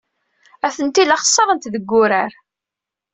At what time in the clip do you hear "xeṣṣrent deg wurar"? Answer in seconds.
1.21-2.31